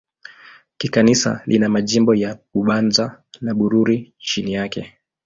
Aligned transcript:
Kikanisa 0.77 1.41
lina 1.45 1.69
majimbo 1.69 2.15
ya 2.15 2.37
Bubanza 2.53 3.21
na 3.41 3.53
Bururi 3.53 4.13
chini 4.17 4.53
yake. 4.53 4.93